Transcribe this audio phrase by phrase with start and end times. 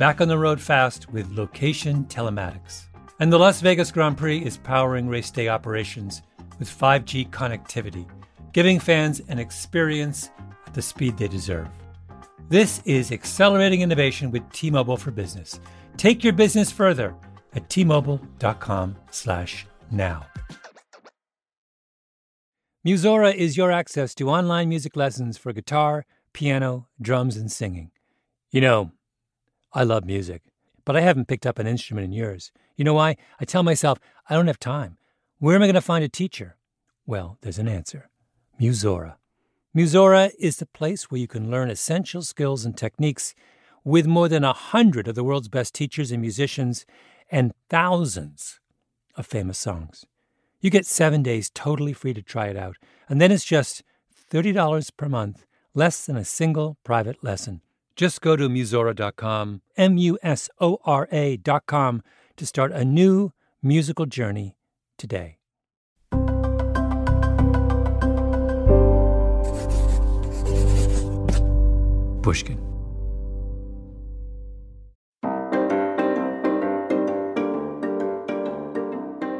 [0.00, 2.86] back on the road fast with location telematics.
[3.18, 6.22] And the Las Vegas Grand Prix is powering race day operations
[6.58, 8.08] with 5G connectivity,
[8.54, 10.30] giving fans an experience
[10.66, 11.68] at the speed they deserve.
[12.48, 15.60] This is accelerating innovation with T-Mobile for Business.
[15.98, 17.14] Take your business further
[17.52, 20.26] at t-mobile.com/now.
[22.86, 27.90] Musora is your access to online music lessons for guitar, piano, drums, and singing.
[28.50, 28.92] You know,
[29.72, 30.42] I love music,
[30.84, 32.52] but I haven't picked up an instrument in years.
[32.76, 33.16] You know why?
[33.40, 34.96] I tell myself, I don't have time.
[35.38, 36.56] Where am I going to find a teacher?
[37.06, 38.10] Well, there's an answer
[38.60, 39.16] Musora.
[39.76, 43.34] Musora is the place where you can learn essential skills and techniques
[43.84, 46.84] with more than a hundred of the world's best teachers and musicians
[47.30, 48.58] and thousands
[49.16, 50.04] of famous songs.
[50.60, 52.76] You get seven days totally free to try it out,
[53.08, 53.82] and then it's just
[54.30, 57.62] $30 per month, less than a single private lesson.
[57.96, 62.02] Just go to Musora.com, M U S O R A.com,
[62.36, 63.32] to start a new
[63.62, 64.56] musical journey
[64.96, 65.38] today.
[72.22, 72.58] Pushkin.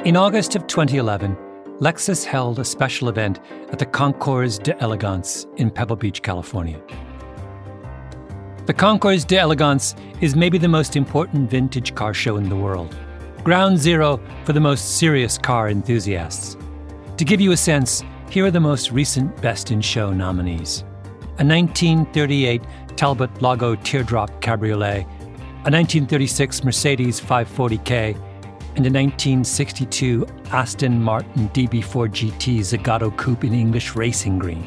[0.05, 1.37] In August of 2011,
[1.79, 3.39] Lexus held a special event
[3.71, 6.81] at the Concours d'Elegance in Pebble Beach, California.
[8.71, 12.97] The Concours d'Elegance is maybe the most important vintage car show in the world,
[13.43, 16.57] ground zero for the most serious car enthusiasts.
[17.17, 20.85] To give you a sense, here are the most recent Best in Show nominees
[21.41, 22.63] a 1938
[22.95, 28.15] Talbot Lago Teardrop Cabriolet, a 1936 Mercedes 540K,
[28.77, 34.65] and a 1962 Aston Martin DB4 GT Zagato Coupe in English racing green.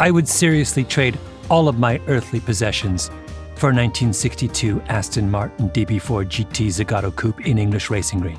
[0.00, 1.16] I would seriously trade
[1.50, 3.08] all of my earthly possessions
[3.56, 8.38] for a 1962 Aston Martin DB4 GT Zagato Coupe in English racing green.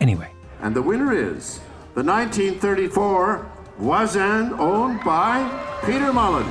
[0.00, 0.30] Anyway.
[0.60, 1.60] And the winner is
[1.94, 5.46] the 1934 Voisin owned by
[5.84, 6.46] Peter Mullin.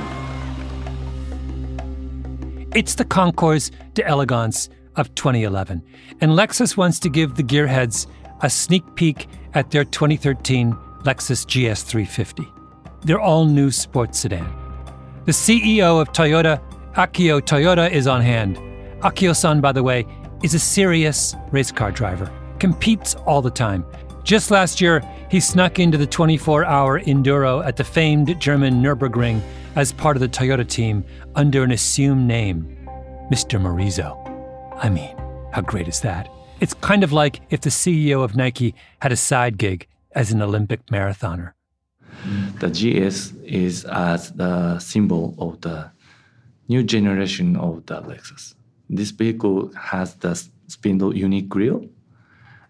[2.74, 5.82] It's the Concours d'Elegance of 2011,
[6.20, 8.06] and Lexus wants to give the gearheads
[8.40, 10.72] a sneak peek at their 2013
[11.02, 12.46] Lexus GS350,
[13.02, 14.61] their all new sports sedan.
[15.24, 16.60] The CEO of Toyota,
[16.94, 18.56] Akio Toyoda, is on hand.
[19.02, 20.04] Akio san, by the way,
[20.42, 22.28] is a serious race car driver,
[22.58, 23.84] competes all the time.
[24.24, 25.00] Just last year,
[25.30, 29.40] he snuck into the 24 hour Enduro at the famed German Nürburgring
[29.76, 31.04] as part of the Toyota team
[31.36, 32.64] under an assumed name,
[33.30, 33.60] Mr.
[33.60, 34.18] Morizo.
[34.82, 35.16] I mean,
[35.52, 36.28] how great is that?
[36.58, 40.42] It's kind of like if the CEO of Nike had a side gig as an
[40.42, 41.52] Olympic marathoner.
[42.60, 45.90] The GS is as the symbol of the
[46.68, 48.54] new generation of the Lexus.
[48.88, 50.34] This vehicle has the
[50.68, 51.88] spindle unique grille,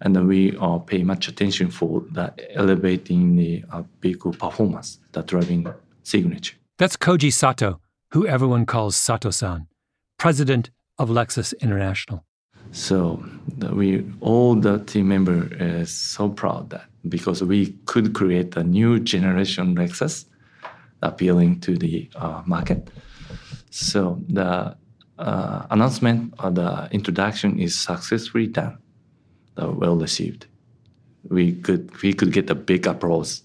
[0.01, 5.67] and we uh, pay much attention for the elevating the uh, vehicle performance, the driving
[6.03, 6.57] signature.
[6.79, 7.81] That's Koji Sato,
[8.11, 9.69] who everyone calls Sato-san,
[10.19, 12.25] president of Lexus International.
[12.73, 13.23] So
[13.71, 18.99] we all the team member is so proud that because we could create a new
[18.99, 20.25] generation Lexus
[21.03, 22.89] appealing to the uh, market.
[23.71, 24.77] So the
[25.19, 28.79] uh, announcement or the introduction is successfully done,
[29.61, 30.47] uh, well received.
[31.29, 33.43] We could we could get a big applause.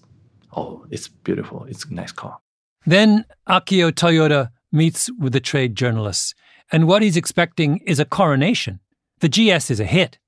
[0.56, 1.64] Oh, it's beautiful.
[1.68, 2.38] It's a nice car.
[2.86, 6.34] Then Akio Toyoda meets with the trade journalists,
[6.72, 8.80] and what he's expecting is a coronation.
[9.20, 10.18] The GS is a hit.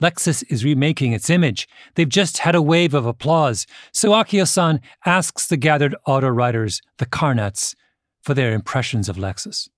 [0.00, 1.68] Lexus is remaking its image.
[1.94, 3.66] They've just had a wave of applause.
[3.92, 7.74] So Akio san asks the gathered auto riders, the car nuts,
[8.22, 9.68] for their impressions of Lexus.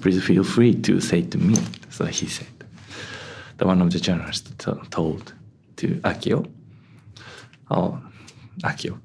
[0.00, 1.56] Please feel free to say to me,
[1.90, 2.46] so he said.
[3.58, 4.52] The one of the journalists
[4.90, 5.32] told
[5.76, 6.50] to Akio,
[7.70, 8.00] oh,
[8.62, 8.98] Akio.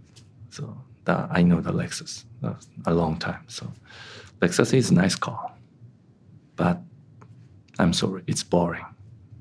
[0.49, 2.53] So that I know the Lexus uh,
[2.87, 3.43] a long time.
[3.47, 3.71] So
[4.41, 5.51] Lexus is a nice car,
[6.55, 6.81] but
[7.79, 8.85] I'm sorry, it's boring.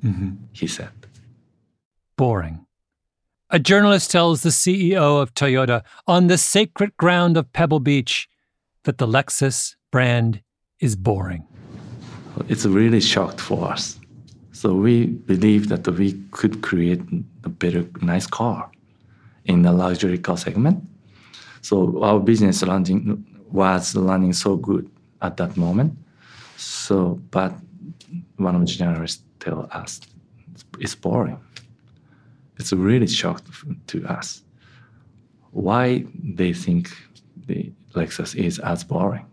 [0.04, 0.30] Mm-hmm.
[0.52, 0.90] He said.
[2.16, 2.66] Boring.
[3.50, 8.28] A journalist tells the CEO of Toyota on the sacred ground of Pebble Beach
[8.84, 10.42] that the Lexus brand
[10.80, 11.46] is boring.
[12.48, 13.98] It's really shocked for us.
[14.52, 17.00] So we believe that we could create
[17.44, 18.70] a better, nice car
[19.44, 20.82] in the luxury car segment.
[21.62, 24.90] So our business running was running so good
[25.22, 25.96] at that moment.
[26.56, 27.54] So, but
[28.36, 30.00] one of the journalists tell us
[30.78, 31.38] it's boring
[32.58, 33.46] it's really shocked
[33.88, 34.42] to us
[35.50, 36.90] why they think
[37.46, 39.24] the Lexus is as boring.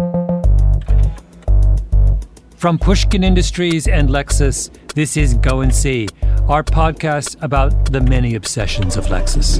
[2.55, 6.07] From Pushkin Industries and Lexus, this is Go and See,
[6.47, 9.59] our podcast about the many obsessions of Lexus.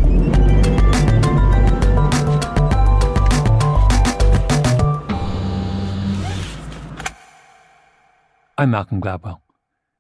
[8.58, 9.42] I'm Malcolm Gladwell.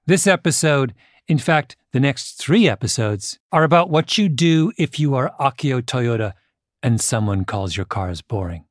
[0.05, 0.93] This episode
[1.27, 5.81] in fact, the next three episodes are about what you do if you are Akio
[5.81, 6.33] Toyoda
[6.81, 8.65] and someone calls your cars boring.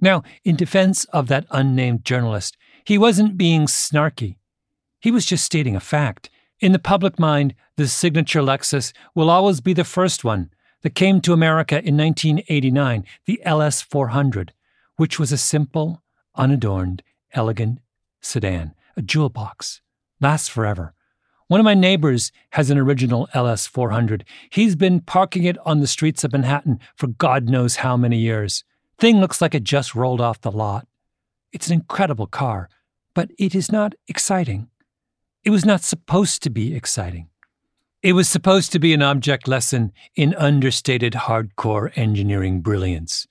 [0.00, 4.36] Now, in defense of that unnamed journalist, he wasn't being snarky.
[4.98, 6.30] He was just stating a fact.
[6.58, 10.50] In the public mind, the signature Lexus will always be the first one
[10.82, 14.52] that came to America in 1989, the LS 400,
[14.96, 16.02] which was a simple,
[16.34, 17.02] unadorned,
[17.32, 17.78] elegant
[18.20, 19.80] sedan, a jewel box.
[20.20, 20.94] Lasts forever.
[21.48, 24.24] One of my neighbors has an original LS 400.
[24.50, 28.62] He's been parking it on the streets of Manhattan for God knows how many years.
[28.98, 30.86] Thing looks like it just rolled off the lot.
[31.52, 32.68] It's an incredible car,
[33.14, 34.68] but it is not exciting.
[35.42, 37.30] It was not supposed to be exciting.
[38.02, 43.26] It was supposed to be an object lesson in understated hardcore engineering brilliance.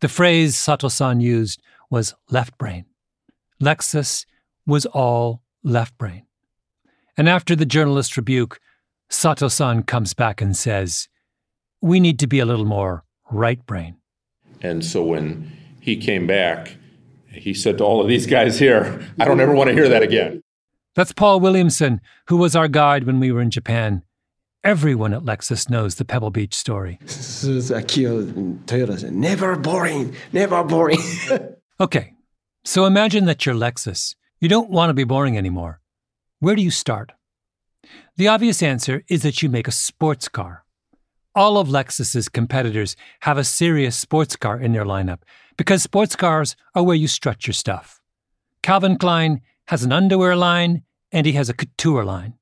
[0.00, 2.86] The phrase Sato-san used was left brain.
[3.60, 4.26] Lexus
[4.66, 6.24] was all left brain.
[7.16, 8.60] And after the journalist rebuke,
[9.08, 11.08] Sato san comes back and says,
[11.80, 13.96] We need to be a little more right brain.
[14.60, 16.76] And so when he came back,
[17.32, 20.02] he said to all of these guys here, I don't ever want to hear that
[20.02, 20.42] again.
[20.94, 24.02] That's Paul Williamson, who was our guide when we were in Japan.
[24.64, 26.98] Everyone at Lexus knows the Pebble Beach story.
[27.06, 30.98] This is Akio Toyota never boring, never boring.
[31.80, 32.14] okay,
[32.66, 34.16] so imagine that you're Lexus.
[34.40, 35.80] You don't want to be boring anymore.
[36.40, 37.12] Where do you start?
[38.16, 40.64] The obvious answer is that you make a sports car.
[41.32, 45.20] All of Lexus's competitors have a serious sports car in their lineup
[45.56, 48.00] because sports cars are where you strut your stuff.
[48.64, 52.34] Calvin Klein has an underwear line and he has a couture line.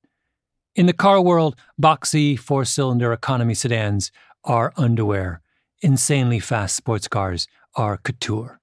[0.74, 4.10] In the car world, boxy four cylinder economy sedans
[4.42, 5.42] are underwear.
[5.82, 7.46] Insanely fast sports cars
[7.76, 8.58] are couture.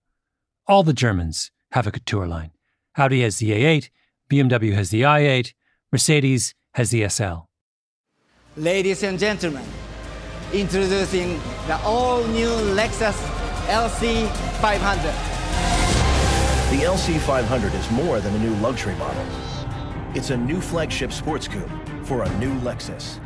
[0.71, 2.51] All the Germans have a couture line.
[2.95, 3.89] Audi has the A8,
[4.31, 5.51] BMW has the i8,
[5.91, 7.39] Mercedes has the SL.
[8.55, 9.65] Ladies and gentlemen,
[10.53, 13.19] introducing the all new Lexus
[13.67, 14.31] LC
[14.61, 15.11] 500.
[16.71, 19.25] The LC 500 is more than a new luxury model.
[20.15, 21.69] It's a new flagship sports coupe
[22.03, 23.19] for a new Lexus.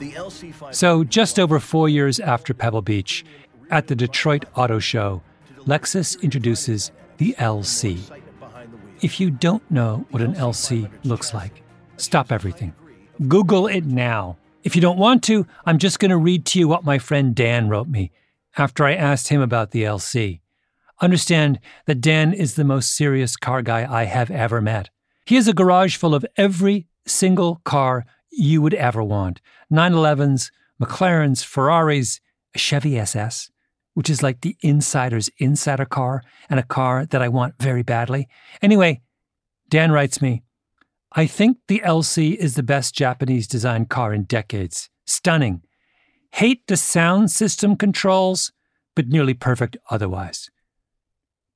[0.00, 3.24] The LC 500 So, just over four years after Pebble Beach,
[3.70, 5.22] at the Detroit Auto Show,
[5.66, 8.00] Lexus introduces the LC.
[9.00, 11.62] If you don't know what an LC looks like,
[11.96, 12.74] stop everything.
[13.28, 14.38] Google it now.
[14.64, 17.34] If you don't want to, I'm just going to read to you what my friend
[17.34, 18.10] Dan wrote me
[18.56, 20.40] after I asked him about the LC.
[21.00, 24.90] Understand that Dan is the most serious car guy I have ever met.
[25.26, 29.40] He has a garage full of every single car you would ever want
[29.72, 30.50] 911s,
[30.80, 32.20] McLarens, Ferraris,
[32.54, 33.51] a Chevy SS,
[33.94, 38.28] which is like the insider's insider car and a car that I want very badly.
[38.60, 39.02] Anyway,
[39.68, 40.42] Dan writes me
[41.14, 44.88] I think the LC is the best Japanese designed car in decades.
[45.06, 45.62] Stunning.
[46.32, 48.50] Hate the sound system controls,
[48.96, 50.48] but nearly perfect otherwise.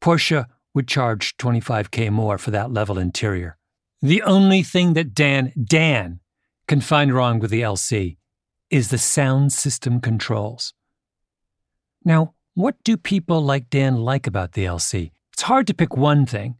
[0.03, 3.57] Porsche would charge 25k more for that level interior.
[4.03, 6.21] The only thing that Dan, Dan,
[6.69, 8.19] can find wrong with the LC
[8.69, 10.75] is the sound system controls.
[12.07, 15.11] Now, what do people like Dan like about the LC?
[15.33, 16.55] It's hard to pick one thing.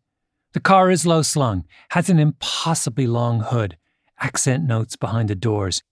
[0.55, 3.77] The car is low slung, has an impossibly long hood,
[4.19, 5.85] accent notes behind the doors,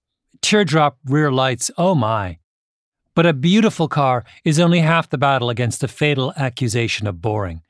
[0.42, 2.38] teardrop rear lights, oh my.
[3.14, 7.62] But a beautiful car is only half the battle against the fatal accusation of boring.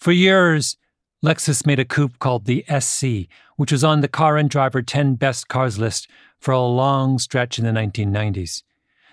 [0.00, 0.78] For years,
[1.22, 5.16] Lexus made a coupe called the SC, which was on the Car and Driver 10
[5.16, 6.08] Best Cars list
[6.38, 8.62] for a long stretch in the 1990s.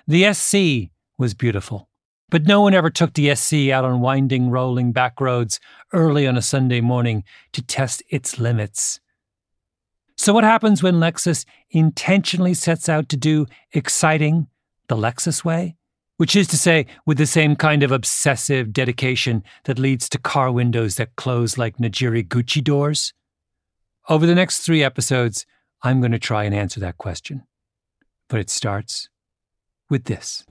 [0.07, 0.89] The SC
[1.21, 1.87] was beautiful.
[2.29, 5.59] But no one ever took the SC out on winding, rolling back roads
[5.93, 7.23] early on a Sunday morning
[7.53, 8.99] to test its limits.
[10.17, 14.47] So, what happens when Lexus intentionally sets out to do exciting
[14.87, 15.75] the Lexus way?
[16.17, 20.51] Which is to say, with the same kind of obsessive dedication that leads to car
[20.51, 23.13] windows that close like Nigiri Gucci doors?
[24.07, 25.45] Over the next three episodes,
[25.81, 27.43] I'm going to try and answer that question.
[28.29, 29.09] But it starts
[29.89, 30.45] with this.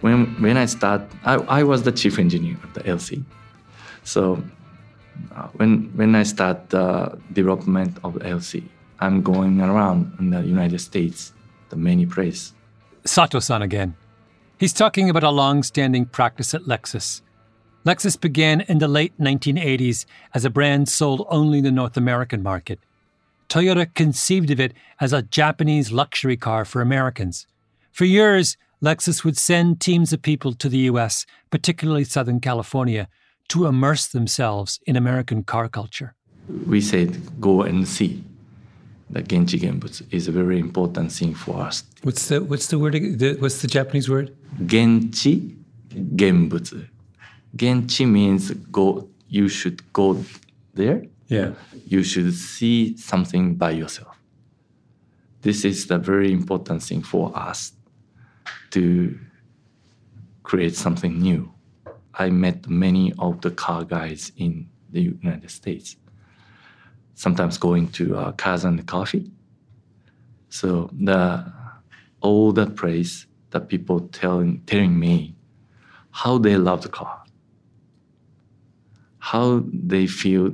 [0.00, 3.22] When when I start, I, I was the chief engineer of the LC.
[4.02, 4.42] So
[5.34, 8.64] uh, when when I start the development of LC,
[9.00, 11.32] I'm going around in the United States,
[11.70, 12.52] the many places.
[13.04, 13.94] Sato-san again.
[14.58, 17.22] He's talking about a long-standing practice at Lexus.
[17.86, 22.42] Lexus began in the late 1980s as a brand sold only in the North American
[22.42, 22.78] market.
[23.48, 27.46] Toyota conceived of it as a Japanese luxury car for Americans.
[27.90, 33.08] For years, Lexus would send teams of people to the US, particularly Southern California,
[33.50, 36.14] to immerse themselves in American car culture.
[36.66, 38.24] We said go and see.
[39.10, 41.82] The Genchi Genbutsu is a very important thing for us.
[42.02, 42.94] What's the what's the word?
[42.94, 44.36] The, what's the Japanese word?
[44.62, 45.56] Genchi
[45.90, 46.88] Genbutsu.
[47.56, 49.08] Genchi means go.
[49.28, 50.24] You should go
[50.74, 51.04] there.
[51.26, 51.52] Yeah.
[51.86, 54.16] You should see something by yourself.
[55.42, 57.72] This is the very important thing for us
[58.70, 59.18] to
[60.42, 61.52] create something new.
[62.20, 65.96] I met many of the car guys in the United States.
[67.14, 69.30] Sometimes going to uh, Cars and Coffee.
[70.50, 71.50] So the
[72.20, 75.34] all the place that people telling telling me
[76.10, 77.24] how they love the car,
[79.18, 80.52] how they feel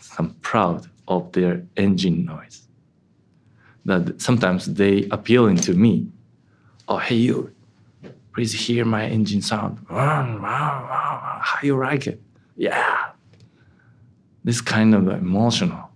[0.00, 2.68] some proud of their engine noise.
[3.84, 6.08] That sometimes they appealing to me
[6.88, 7.54] oh hey you
[8.32, 9.78] please hear my engine sound.
[9.88, 12.22] How you like it?
[12.56, 13.10] Yeah.
[14.44, 15.90] This kind of emotional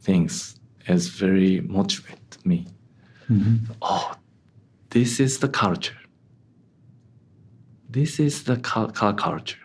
[0.00, 2.66] things is very motivate me.
[3.28, 3.72] Mm-hmm.
[3.82, 4.14] Oh
[4.94, 5.96] this is the culture.
[7.90, 9.58] This is the car, car culture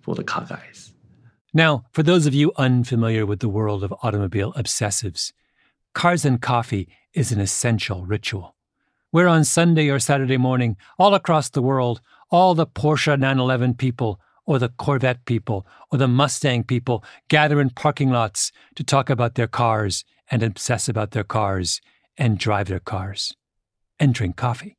[0.00, 0.94] for the car guys.
[1.52, 5.34] Now, for those of you unfamiliar with the world of automobile obsessives,
[5.92, 8.55] Cars and Coffee is an essential ritual.
[9.10, 14.20] Where on Sunday or Saturday morning, all across the world, all the Porsche 911 people,
[14.44, 19.34] or the Corvette people, or the Mustang people gather in parking lots to talk about
[19.34, 21.80] their cars and obsess about their cars
[22.16, 23.34] and drive their cars
[23.98, 24.76] and drink coffee.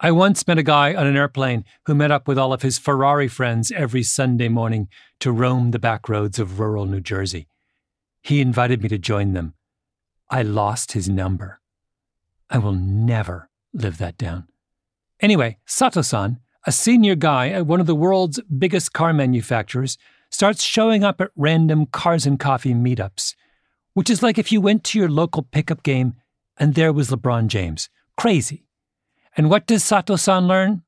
[0.00, 2.78] I once met a guy on an airplane who met up with all of his
[2.78, 4.88] Ferrari friends every Sunday morning
[5.20, 7.46] to roam the back roads of rural New Jersey.
[8.22, 9.54] He invited me to join them.
[10.28, 11.60] I lost his number.
[12.50, 14.46] I will never live that down.
[15.20, 19.98] Anyway, Sato san, a senior guy at one of the world's biggest car manufacturers,
[20.30, 23.34] starts showing up at random cars and coffee meetups,
[23.94, 26.14] which is like if you went to your local pickup game
[26.56, 27.88] and there was LeBron James.
[28.16, 28.64] Crazy.
[29.36, 30.82] And what does Sato san learn?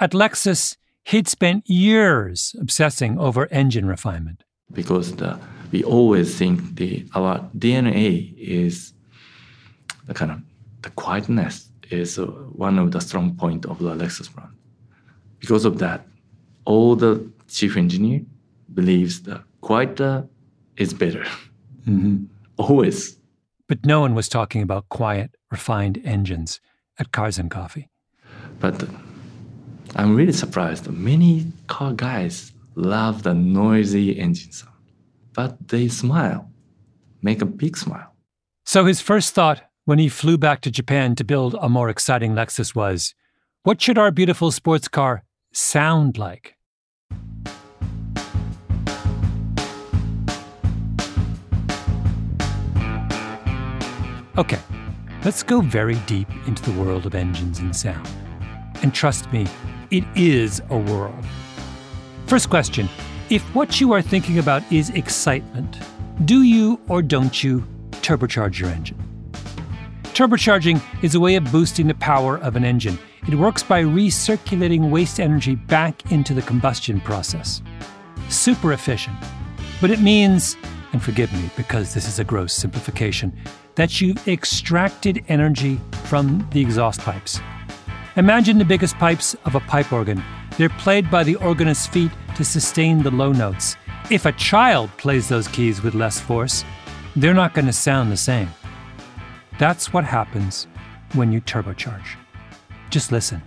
[0.00, 4.44] At Lexus, he'd spent years obsessing over engine refinement.
[4.72, 5.38] because the,
[5.70, 8.92] we always think the our DNA is
[10.06, 10.38] the kind of
[10.82, 14.52] the quietness is uh, one of the strong point of the Lexus brand.
[15.38, 16.06] Because of that,
[16.64, 18.22] all the chief engineer
[18.72, 20.26] believes that quieter
[20.76, 21.24] is better.
[22.56, 23.16] Always.
[23.68, 26.60] But no one was talking about quiet, refined engines
[26.98, 27.88] at Cars and Coffee.
[28.60, 28.84] But
[29.96, 30.88] I'm really surprised.
[30.90, 34.76] Many car guys love the noisy engine sound,
[35.32, 36.50] but they smile,
[37.22, 38.14] make a big smile.
[38.64, 42.34] So his first thought when he flew back to Japan to build a more exciting
[42.34, 43.14] Lexus was
[43.64, 45.22] what should our beautiful sports car
[45.52, 46.56] sound like?
[54.38, 54.58] Okay,
[55.24, 58.08] let's go very deep into the world of engines and sound.
[58.82, 59.46] And trust me,
[59.90, 61.24] it is a world.
[62.26, 62.88] First question
[63.30, 65.78] If what you are thinking about is excitement,
[66.24, 67.64] do you or don't you
[68.00, 69.11] turbocharge your engine?
[70.14, 72.98] Turbocharging is a way of boosting the power of an engine.
[73.26, 77.62] It works by recirculating waste energy back into the combustion process.
[78.28, 79.16] Super efficient.
[79.80, 80.56] but it means,
[80.92, 83.36] and forgive me because this is a gross simplification,
[83.74, 87.40] that you've extracted energy from the exhaust pipes.
[88.16, 90.22] Imagine the biggest pipes of a pipe organ.
[90.56, 93.76] They're played by the organist's feet to sustain the low notes.
[94.08, 96.64] If a child plays those keys with less force,
[97.16, 98.48] they're not going to sound the same.
[99.58, 100.66] That's what happens
[101.12, 102.16] when you turbocharge.
[102.90, 103.42] Just listen.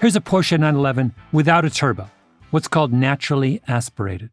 [0.00, 2.10] Here's a Porsche 911 without a turbo,
[2.50, 4.30] what's called naturally aspirated.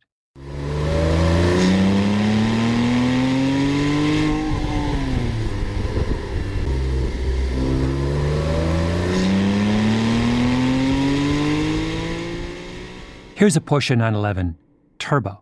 [13.36, 14.58] Here's a Porsche 911
[14.98, 15.42] Turbo.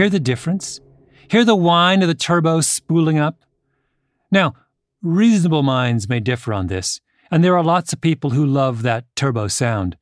[0.00, 0.80] Hear the difference?
[1.28, 3.44] Hear the whine of the turbo spooling up?
[4.30, 4.54] Now,
[5.02, 9.04] reasonable minds may differ on this, and there are lots of people who love that
[9.14, 9.98] turbo sound,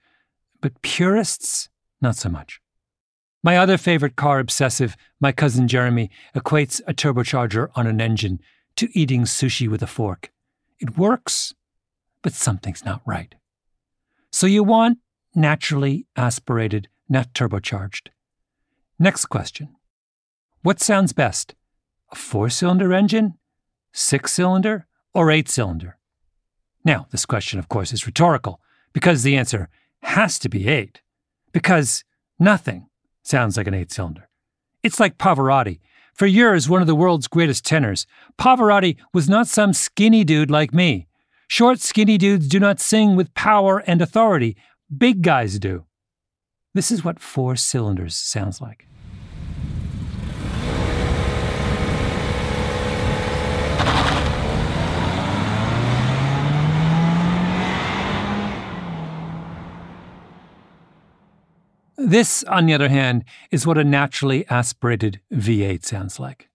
[0.61, 1.69] but purists,
[2.01, 2.61] not so much.
[3.43, 8.39] My other favorite car obsessive, my cousin Jeremy, equates a turbocharger on an engine
[8.77, 10.31] to eating sushi with a fork.
[10.79, 11.55] It works,
[12.23, 13.35] but something's not right.
[14.31, 14.99] So you want
[15.35, 18.11] naturally aspirated, not turbocharged.
[19.01, 19.75] Next question
[20.69, 21.55] What sounds best?
[22.13, 23.39] A four cylinder engine,
[23.95, 25.97] six cylinder, or eight cylinder?
[26.85, 28.61] Now, this question, of course, is rhetorical
[28.93, 29.71] because the answer
[30.03, 31.01] has to be eight,
[31.53, 32.05] because
[32.39, 32.87] nothing
[33.23, 34.29] sounds like an eight cylinder.
[34.83, 35.81] It's like Pavarotti
[36.13, 38.07] for years, one of the world's greatest tenors,
[38.39, 41.07] Pavarotti was not some skinny dude like me.
[41.47, 44.55] Short, skinny dudes do not sing with power and authority.
[44.95, 45.87] Big guys do.
[46.75, 48.88] This is what four cylinders sounds like.
[62.01, 66.49] This, on the other hand, is what a naturally aspirated V8 sounds like.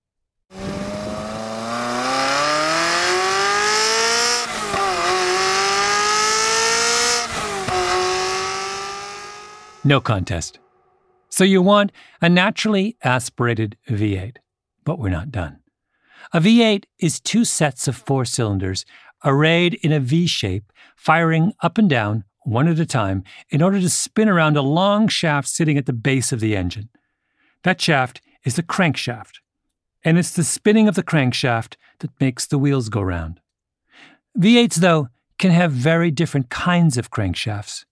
[9.83, 10.59] No contest.
[11.27, 14.37] So you want a naturally aspirated V8,
[14.85, 15.59] but we're not done.
[16.31, 18.85] A V8 is two sets of four cylinders
[19.25, 23.79] arrayed in a V shape, firing up and down one at a time, in order
[23.79, 26.89] to spin around a long shaft sitting at the base of the engine.
[27.63, 29.39] That shaft is the crankshaft,
[30.03, 33.39] and it's the spinning of the crankshaft that makes the wheels go round.
[34.37, 37.85] V8s, though, can have very different kinds of crankshafts.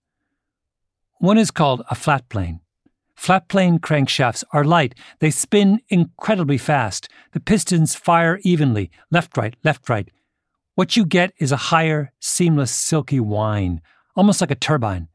[1.18, 2.60] One is called a flat plane.
[3.14, 4.94] Flat plane crankshafts are light.
[5.20, 7.08] They spin incredibly fast.
[7.32, 10.08] The pistons fire evenly, left, right, left, right.
[10.74, 13.80] What you get is a higher, seamless, silky whine,
[14.14, 15.08] almost like a turbine.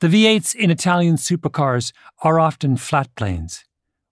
[0.00, 3.64] The V8s in Italian supercars are often flat planes.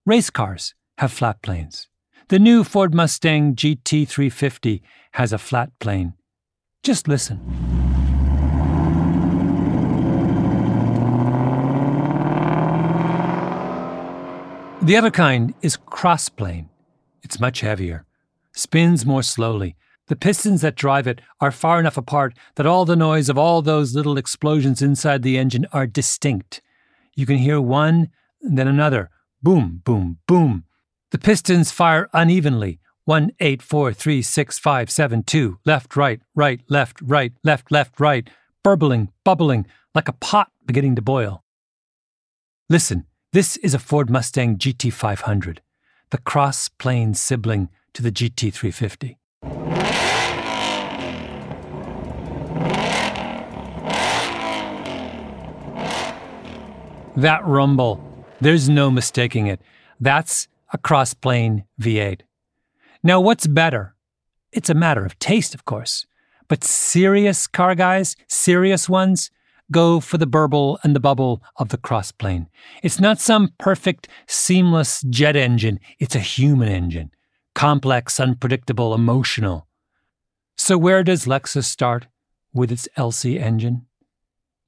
[0.05, 1.89] Race cars have flat planes.
[2.29, 6.15] The new Ford Mustang GT350 has a flat plane.
[6.83, 7.41] Just listen.
[14.83, 16.69] The other kind is crossplane.
[17.23, 18.07] It's much heavier,
[18.53, 19.75] spins more slowly,
[20.09, 23.62] the pistons that drive it are far enough apart that all the noise of all
[23.62, 26.62] those little explosions inside the engine are distinct.
[27.14, 29.11] You can hear one, then another
[29.42, 30.64] boom, boom, boom.
[31.11, 32.81] The pistons fire unevenly.
[33.05, 35.59] One, eight, four, three, six, five, seven, two.
[35.64, 38.29] Left, right, right, left, right, left, left, right.
[38.64, 41.45] Burbling, bubbling, like a pot beginning to boil.
[42.69, 45.59] Listen, this is a Ford Mustang GT500,
[46.11, 49.16] the cross plane sibling to the GT350.
[57.16, 57.98] That rumble,
[58.42, 59.62] there's no mistaking it.
[59.98, 62.20] That's a crossplane V8.
[63.02, 63.94] Now, what's better?
[64.52, 66.07] It's a matter of taste, of course.
[66.48, 69.31] But serious car guys, serious ones,
[69.72, 72.48] go for the burble and the bubble of the crossplane.
[72.83, 77.11] It's not some perfect, seamless jet engine, it's a human engine.
[77.55, 79.66] Complex, unpredictable, emotional.
[80.57, 82.09] So, where does Lexus start
[82.52, 83.87] with its LC engine?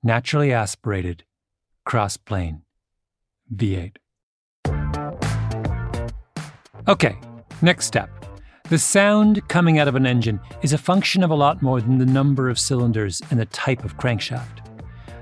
[0.03, 1.25] Naturally aspirated,
[1.89, 2.61] crossplane,
[3.57, 3.97] V8.
[6.87, 7.17] Okay,
[7.63, 8.11] next step.
[8.69, 11.97] The sound coming out of an engine is a function of a lot more than
[11.97, 14.61] the number of cylinders and the type of crankshaft.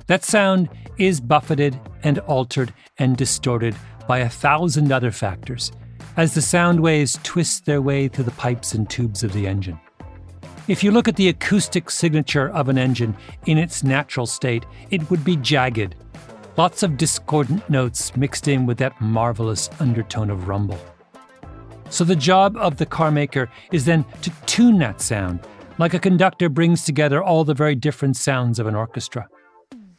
[0.09, 3.77] That sound is buffeted and altered and distorted
[4.09, 5.71] by a thousand other factors
[6.17, 9.79] as the sound waves twist their way through the pipes and tubes of the engine.
[10.67, 15.09] If you look at the acoustic signature of an engine in its natural state, it
[15.11, 15.95] would be jagged.
[16.57, 20.79] Lots of discordant notes mixed in with that marvelous undertone of rumble.
[21.91, 25.41] So the job of the car maker is then to tune that sound,
[25.77, 29.29] like a conductor brings together all the very different sounds of an orchestra.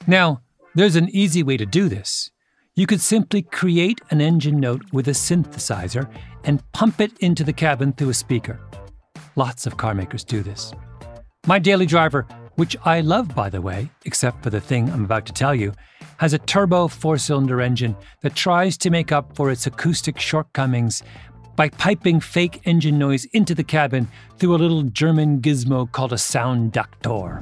[0.08, 0.42] Now,
[0.74, 2.32] there's an easy way to do this.
[2.76, 6.10] You could simply create an engine note with a synthesizer
[6.44, 8.60] and pump it into the cabin through a speaker.
[9.36, 10.74] Lots of car makers do this.
[11.46, 15.26] My daily driver, which I love by the way, except for the thing I'm about
[15.28, 15.74] to tell you,
[16.18, 21.04] has a turbo four cylinder engine that tries to make up for its acoustic shortcomings
[21.56, 26.18] by piping fake engine noise into the cabin through a little German gizmo called a
[26.18, 27.42] sound ductor.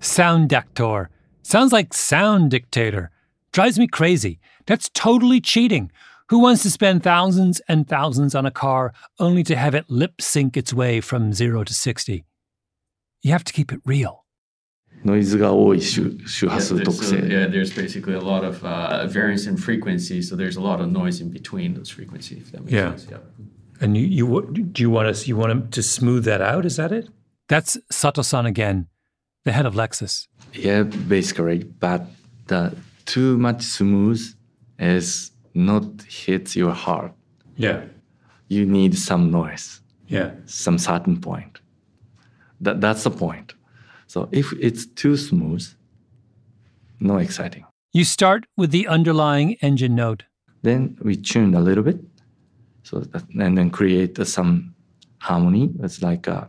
[0.00, 0.48] Soundaktor.
[0.68, 1.08] Soundaktor.
[1.42, 3.10] Sounds like sound dictator.
[3.52, 4.38] Drives me crazy.
[4.66, 5.90] That's totally cheating.
[6.29, 10.21] Who wants to spend thousands and thousands on a car only to have it lip
[10.21, 12.23] sync its way from 0 to 60?
[13.21, 14.21] You have to keep it real.
[15.05, 17.27] ノイズが多い周周波数 there's, 特 so, 性。
[17.27, 20.89] yeah, there's basically a lot of uh, variance in frequency, so there's a lot of
[20.89, 22.37] noise in between those frequencies.
[22.47, 22.91] If that makes Yeah.
[22.95, 23.07] sense.
[23.11, 23.17] Yeah.
[23.81, 24.41] And you, you
[24.71, 26.65] do you want us you want him to smooth that out?
[26.65, 27.09] Is that it?
[27.49, 28.87] That's Sato-san again,
[29.43, 30.27] the head of Lexus.
[30.53, 32.05] Yeah, basically, but
[32.47, 32.73] the
[33.05, 34.21] too much smooth
[34.79, 37.12] is not hits your heart.
[37.56, 37.84] Yeah,
[38.48, 40.30] You need some noise, yeah.
[40.46, 41.58] some certain point.
[42.60, 43.54] That that's the point.
[44.06, 45.66] So if it's too smooth,
[47.00, 47.64] no exciting.
[47.92, 50.24] You start with the underlying engine note.
[50.62, 51.98] Then we tune a little bit,
[52.82, 54.74] so that, and then create uh, some
[55.18, 55.70] harmony.
[55.82, 56.48] It's like a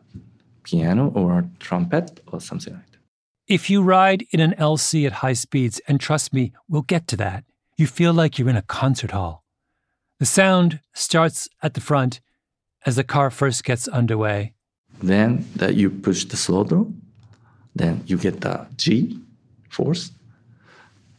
[0.64, 3.00] piano or a trumpet or something like that.
[3.48, 7.18] If you ride in an LC at high speeds, and trust me, we'll get to
[7.18, 7.44] that,
[7.80, 9.44] you feel like you're in a concert hall.
[10.20, 12.20] The sound starts at the front
[12.86, 14.54] as the car first gets underway.
[15.02, 16.94] Then that you push the throttle,
[17.76, 19.18] then you get the G
[19.70, 20.12] force.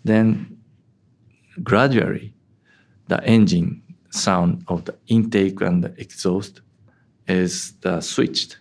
[0.04, 0.58] Then
[1.62, 2.34] gradually,
[3.08, 6.60] the engine sound of the intake and the exhaust
[7.26, 8.58] is the switched.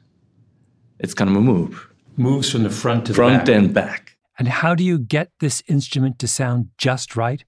[0.99, 3.15] It's gonna move Moves from the front to back.
[3.15, 4.17] front and back.
[4.37, 7.43] And how do you get this instrument to sound just right?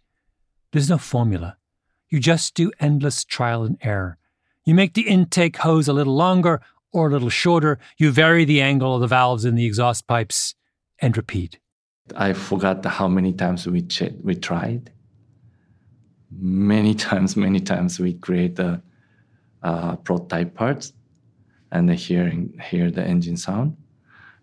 [0.72, 1.58] There's no formula.
[2.10, 4.18] You just do endless trial and error.
[4.66, 6.62] You make the intake hose a little longer
[6.94, 7.80] or a little shorter.
[7.98, 10.56] You vary the angle of the valves in the exhaust pipes
[11.00, 11.60] and repeat.
[12.16, 14.92] I forgot how many times we ch- we tried.
[16.30, 18.82] Many times, many times we create the
[19.64, 20.94] uh, prototype parts,
[21.72, 23.78] and then hearing hear the engine sound,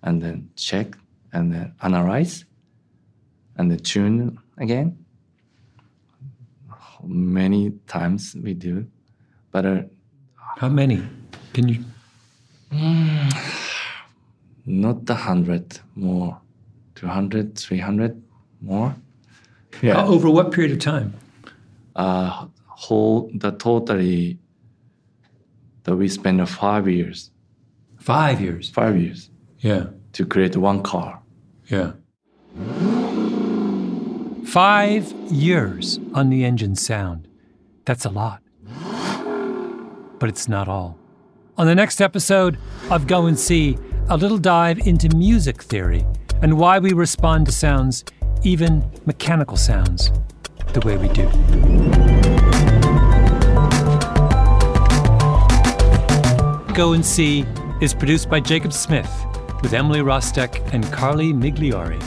[0.03, 0.97] and then check
[1.33, 2.45] and then analyze,
[3.57, 5.05] and then tune again.
[7.05, 8.87] Many times we do,
[9.53, 9.83] but uh,
[10.59, 11.03] How many?
[11.53, 11.85] Can you?
[14.67, 16.39] not a hundred more,
[16.97, 18.23] 200, 300
[18.61, 18.95] more.
[19.83, 21.15] How- over what period of time?
[21.97, 24.39] uh, whole the totally
[25.85, 27.31] that we spent uh, five years,
[27.99, 28.71] Five years.
[28.71, 29.31] five years
[29.61, 29.87] Yeah.
[30.13, 31.21] to create one car.
[31.71, 31.93] Yeah.
[34.49, 37.29] Five years on the engine sound.
[37.85, 38.41] That's a lot.
[40.19, 40.97] But it's not all.
[41.59, 42.57] On the next episode
[42.91, 43.77] of Go and See,
[44.09, 46.07] a little dive into music theory
[46.41, 48.07] and why we respond to sounds,
[48.43, 50.11] even mechanical sounds,
[50.73, 51.29] the way we do.
[56.73, 57.45] Go and See
[57.83, 59.13] is produced by Jacob Smith
[59.61, 62.01] with Emily Rostek and Carly Migliori.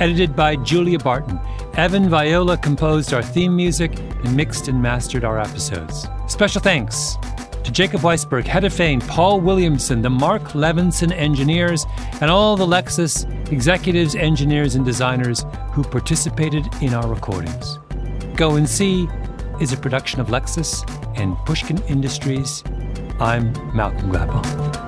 [0.00, 1.40] Edited by Julia Barton.
[1.78, 6.08] Evan Viola composed our theme music and mixed and mastered our episodes.
[6.26, 7.16] Special thanks
[7.62, 11.86] to Jacob Weisberg, Heather Fain, Paul Williamson, the Mark Levinson engineers,
[12.20, 17.78] and all the Lexus executives, engineers, and designers who participated in our recordings.
[18.34, 19.06] Go and See
[19.60, 20.82] is a production of Lexus
[21.16, 22.64] and Pushkin Industries.
[23.20, 24.87] I'm Malcolm Gladwell.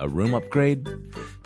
[0.00, 0.88] A room upgrade?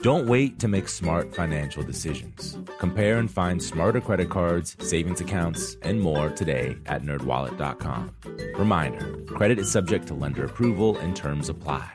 [0.02, 2.56] Don't wait to make smart financial decisions.
[2.78, 8.14] Compare and find smarter credit cards, savings accounts, and more today at nerdwallet.com.
[8.56, 11.90] Reminder, credit is subject to lender approval and terms apply.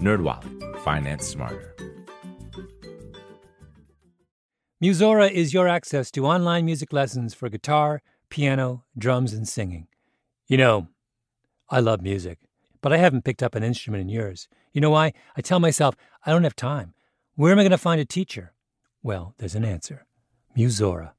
[0.00, 1.74] NerdWallet, finance smarter.
[4.82, 9.88] Musora is your access to online music lessons for guitar, piano, drums, and singing.
[10.46, 10.88] You know,
[11.68, 12.38] I love music,
[12.80, 14.48] but I haven't picked up an instrument in years.
[14.78, 15.12] You know why?
[15.36, 16.94] I tell myself, I don't have time.
[17.34, 18.52] Where am I going to find a teacher?
[19.02, 20.06] Well, there's an answer
[20.56, 21.14] Musora.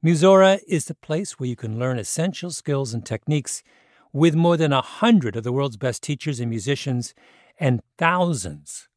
[0.00, 3.64] Musora is the place where you can learn essential skills and techniques
[4.12, 7.12] with more than a hundred of the world's best teachers and musicians
[7.58, 8.88] and thousands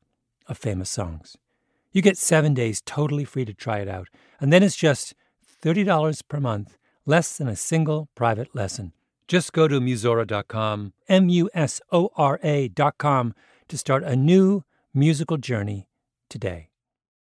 [0.45, 1.35] of famous songs.
[1.91, 5.15] You get seven days totally free to try it out, and then it's just
[5.63, 8.93] $30 per month, less than a single private lesson.
[9.27, 13.33] Just go to Musora.com, M U S O R A.com,
[13.73, 15.87] to start a new musical journey
[16.29, 16.69] today.